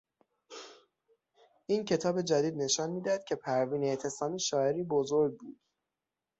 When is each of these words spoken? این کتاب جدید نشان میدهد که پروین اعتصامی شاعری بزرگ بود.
این 1.65 1.85
کتاب 1.85 2.21
جدید 2.21 2.57
نشان 2.57 2.89
میدهد 2.89 3.23
که 3.23 3.35
پروین 3.35 3.83
اعتصامی 3.83 4.39
شاعری 4.39 4.83
بزرگ 4.83 5.37
بود. 5.37 5.59